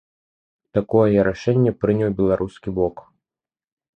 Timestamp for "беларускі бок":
2.21-2.95